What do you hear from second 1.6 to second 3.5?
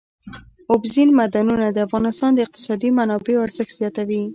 د افغانستان د اقتصادي منابعو